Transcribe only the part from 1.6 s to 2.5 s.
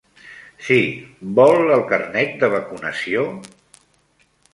el carnet de